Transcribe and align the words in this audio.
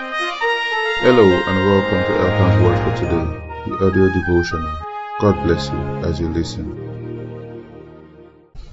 Hello 0.00 1.26
and 1.28 1.58
welcome 1.68 2.02
to 2.08 2.14
Elkan's 2.18 2.64
Word 2.64 2.78
for 2.84 2.96
today, 2.96 3.26
the 3.66 3.86
audio 3.86 4.08
devotional. 4.08 4.78
God 5.20 5.44
bless 5.44 5.68
you 5.68 5.78
as 6.08 6.18
you 6.18 6.28
listen. 6.30 7.66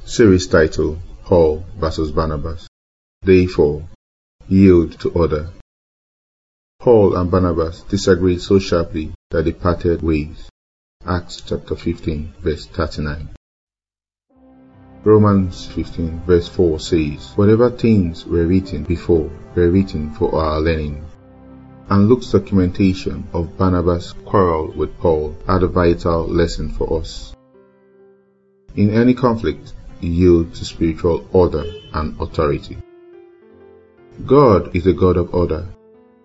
Series 0.05 0.47
title 0.47 0.99
Paul 1.25 1.65
vs. 1.77 2.11
Barnabas. 2.11 2.69
Day 3.25 3.45
4 3.45 3.83
Yield 4.47 4.97
to 5.01 5.09
Order. 5.09 5.49
Paul 6.79 7.17
and 7.17 7.29
Barnabas 7.29 7.81
disagreed 7.81 8.41
so 8.41 8.59
sharply 8.59 9.11
that 9.31 9.43
they 9.43 9.51
parted 9.51 10.01
ways. 10.01 10.49
Acts 11.05 11.41
chapter 11.45 11.75
15, 11.75 12.35
verse 12.39 12.67
39. 12.67 13.31
Romans 15.03 15.65
15, 15.65 16.21
verse 16.21 16.47
4 16.47 16.79
says, 16.79 17.33
Whatever 17.35 17.69
things 17.69 18.25
were 18.25 18.47
written 18.47 18.83
before 18.85 19.29
were 19.55 19.69
written 19.69 20.13
for 20.13 20.33
our 20.33 20.61
learning. 20.61 21.03
And 21.89 22.09
Luke's 22.09 22.31
documentation 22.31 23.27
of 23.33 23.57
Barnabas' 23.57 24.13
quarrel 24.25 24.73
with 24.75 24.97
Paul 24.97 25.35
had 25.47 25.63
a 25.63 25.67
vital 25.67 26.27
lesson 26.27 26.67
for 26.67 26.99
us. 26.99 27.33
In 28.75 28.89
any 28.89 29.13
conflict, 29.13 29.73
yield 30.01 30.53
to 30.55 30.65
spiritual 30.65 31.25
order 31.31 31.63
and 31.93 32.19
authority. 32.19 32.77
God 34.25 34.75
is 34.75 34.85
a 34.85 34.93
God 34.93 35.15
of 35.15 35.33
order. 35.33 35.65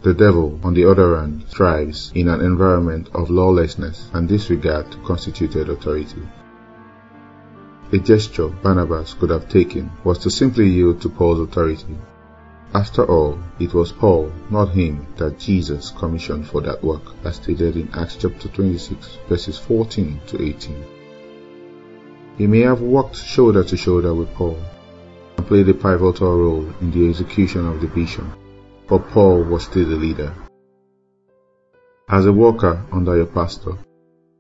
The 0.02 0.14
devil, 0.14 0.58
on 0.64 0.74
the 0.74 0.84
other 0.84 1.16
hand, 1.16 1.46
thrives 1.46 2.10
in 2.12 2.28
an 2.28 2.40
environment 2.40 3.10
of 3.14 3.30
lawlessness 3.30 4.10
and 4.12 4.28
disregard 4.28 4.90
to 4.90 4.98
constituted 4.98 5.68
authority. 5.68 6.22
A 7.92 7.98
gesture 7.98 8.48
Barnabas 8.48 9.14
could 9.14 9.30
have 9.30 9.48
taken 9.48 9.92
was 10.02 10.18
to 10.18 10.30
simply 10.30 10.68
yield 10.68 11.02
to 11.02 11.08
Paul's 11.08 11.38
authority. 11.38 11.96
After 12.74 13.04
all, 13.04 13.38
it 13.58 13.74
was 13.74 13.92
Paul, 13.92 14.32
not 14.50 14.70
him, 14.70 15.06
that 15.18 15.38
Jesus 15.38 15.90
commissioned 15.90 16.46
for 16.46 16.62
that 16.62 16.82
work, 16.82 17.02
as 17.22 17.36
stated 17.36 17.76
in 17.76 17.90
Acts 17.92 18.16
chapter 18.16 18.48
26, 18.48 19.18
verses 19.28 19.58
14 19.58 20.20
to 20.28 20.42
18. 20.42 20.84
He 22.38 22.46
may 22.46 22.60
have 22.60 22.80
walked 22.80 23.16
shoulder 23.16 23.62
to 23.62 23.76
shoulder 23.76 24.14
with 24.14 24.32
Paul 24.32 24.56
and 25.36 25.46
played 25.46 25.68
a 25.68 25.74
pivotal 25.74 26.34
role 26.34 26.66
in 26.80 26.90
the 26.90 27.10
execution 27.10 27.66
of 27.66 27.82
the 27.82 27.88
vision, 27.88 28.32
but 28.88 29.06
Paul 29.10 29.42
was 29.42 29.64
still 29.64 29.86
the 29.86 29.96
leader. 29.96 30.32
As 32.08 32.24
a 32.24 32.32
worker 32.32 32.82
under 32.90 33.16
your 33.16 33.26
pastor, 33.26 33.76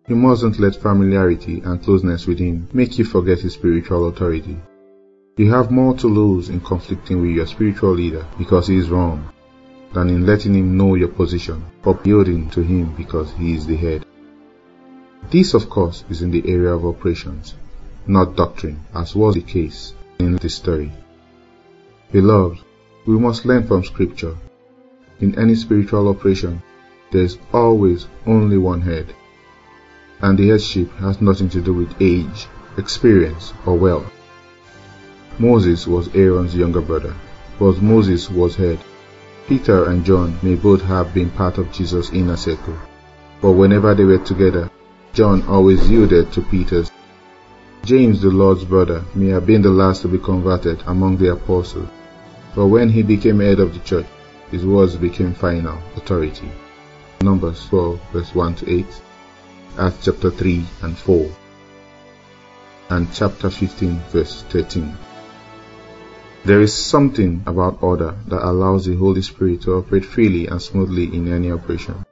you 0.08 0.16
mustn't 0.16 0.58
let 0.58 0.76
familiarity 0.76 1.60
and 1.60 1.82
closeness 1.82 2.26
with 2.26 2.38
him 2.38 2.66
make 2.72 2.98
you 2.98 3.04
forget 3.04 3.40
his 3.40 3.52
spiritual 3.52 4.08
authority. 4.08 4.56
You 5.36 5.50
have 5.52 5.70
more 5.70 5.94
to 5.96 6.06
lose 6.06 6.48
in 6.48 6.60
conflicting 6.60 7.20
with 7.20 7.30
your 7.30 7.46
spiritual 7.46 7.92
leader 7.92 8.26
because 8.38 8.66
he 8.66 8.76
is 8.76 8.90
wrong 8.90 9.28
than 9.92 10.10
in 10.10 10.26
letting 10.26 10.54
him 10.54 10.76
know 10.76 10.94
your 10.94 11.08
position 11.08 11.64
or 11.84 11.98
yielding 12.04 12.50
to 12.50 12.62
him 12.62 12.94
because 12.96 13.32
he 13.32 13.54
is 13.54 13.66
the 13.66 13.76
head. 13.76 14.04
This, 15.30 15.54
of 15.54 15.70
course, 15.70 16.04
is 16.10 16.22
in 16.22 16.30
the 16.30 16.46
area 16.46 16.74
of 16.74 16.84
operations, 16.84 17.54
not 18.06 18.36
doctrine, 18.36 18.80
as 18.94 19.14
was 19.14 19.34
the 19.34 19.42
case 19.42 19.94
in 20.18 20.36
this 20.36 20.56
story. 20.56 20.92
Beloved, 22.10 22.60
we 23.06 23.18
must 23.18 23.46
learn 23.46 23.66
from 23.66 23.84
Scripture. 23.84 24.36
In 25.20 25.38
any 25.38 25.54
spiritual 25.54 26.08
operation, 26.08 26.62
there 27.10 27.22
is 27.22 27.38
always 27.52 28.06
only 28.26 28.58
one 28.58 28.80
head 28.80 29.14
and 30.22 30.38
the 30.38 30.48
headship 30.48 30.90
has 30.98 31.20
nothing 31.20 31.48
to 31.50 31.60
do 31.60 31.74
with 31.74 32.00
age, 32.00 32.46
experience, 32.78 33.52
or 33.66 33.76
wealth. 33.76 34.10
Moses 35.38 35.86
was 35.86 36.14
Aaron's 36.14 36.54
younger 36.54 36.80
brother, 36.80 37.14
but 37.58 37.80
Moses 37.80 38.30
was 38.30 38.54
head. 38.54 38.78
Peter 39.48 39.84
and 39.84 40.04
John 40.04 40.38
may 40.42 40.54
both 40.54 40.82
have 40.82 41.14
been 41.14 41.30
part 41.30 41.58
of 41.58 41.72
Jesus' 41.72 42.12
inner 42.12 42.36
circle, 42.36 42.76
but 43.40 43.52
whenever 43.52 43.94
they 43.94 44.04
were 44.04 44.18
together, 44.18 44.70
John 45.14 45.42
always 45.48 45.90
yielded 45.90 46.32
to 46.32 46.42
Peter's. 46.42 46.90
James, 47.84 48.20
the 48.20 48.30
Lord's 48.30 48.64
brother, 48.64 49.02
may 49.14 49.28
have 49.28 49.46
been 49.46 49.62
the 49.62 49.70
last 49.70 50.02
to 50.02 50.08
be 50.08 50.18
converted 50.18 50.82
among 50.86 51.16
the 51.16 51.32
apostles, 51.32 51.88
but 52.54 52.66
when 52.66 52.88
he 52.88 53.02
became 53.02 53.40
head 53.40 53.58
of 53.58 53.72
the 53.72 53.80
church, 53.80 54.06
his 54.50 54.64
words 54.66 54.96
became 54.96 55.34
final 55.34 55.78
authority. 55.96 56.50
Numbers 57.22 57.66
12, 57.68 58.00
verse 58.12 58.34
1 58.34 58.54
to 58.56 58.70
8. 58.70 58.86
Acts 59.78 60.04
chapter 60.04 60.30
3 60.30 60.64
and 60.82 60.96
4 60.96 61.30
and 62.92 63.08
chapter 63.14 63.48
15 63.48 63.98
verse 64.10 64.42
13. 64.50 64.94
There 66.44 66.60
is 66.60 66.74
something 66.74 67.44
about 67.46 67.84
order 67.84 68.16
that 68.26 68.44
allows 68.44 68.84
the 68.84 68.96
Holy 68.96 69.22
Spirit 69.22 69.62
to 69.62 69.74
operate 69.74 70.04
freely 70.04 70.48
and 70.48 70.60
smoothly 70.60 71.04
in 71.04 71.32
any 71.32 71.52
operation. 71.52 72.04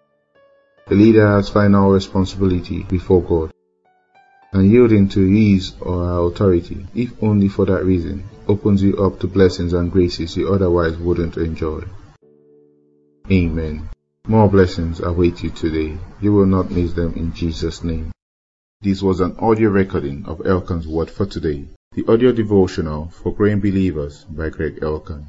The 0.87 0.95
leader 0.95 1.27
has 1.27 1.49
final 1.49 1.91
responsibility 1.91 2.85
before 2.85 3.23
God, 3.23 3.53
and 4.53 4.71
yielding 4.71 5.09
to 5.11 5.27
his 5.27 5.73
or 5.81 6.05
her 6.05 6.19
authority, 6.29 6.87
if 6.95 7.11
only 7.21 7.49
for 7.49 7.67
that 7.67 7.85
reason, 7.85 8.23
opens 8.47 8.85
you 8.85 8.97
up 8.99 9.19
to 9.21 9.27
blessings 9.27 9.73
and 9.73 9.91
graces 9.91 10.37
you 10.37 10.53
otherwise 10.53 10.97
wouldn't 10.97 11.37
enjoy. 11.37 11.83
Amen. 13.29 13.89
More 14.29 14.49
blessings 14.49 15.01
await 15.01 15.43
you 15.43 15.51
today. 15.51 15.99
You 16.21 16.33
will 16.33 16.47
not 16.47 16.71
miss 16.71 16.93
them 16.93 17.15
in 17.15 17.33
Jesus' 17.33 17.83
name. 17.83 18.13
This 18.81 19.03
was 19.03 19.19
an 19.19 19.37
audio 19.41 19.71
recording 19.71 20.25
of 20.27 20.47
Elkan's 20.47 20.87
Word 20.87 21.11
for 21.11 21.27
Today, 21.27 21.67
the 21.93 22.06
audio 22.06 22.33
devotional 22.33 23.09
for 23.09 23.34
growing 23.34 23.61
believers 23.61 24.25
by 24.25 24.49
Greg 24.49 24.81
Elkan. 24.81 25.27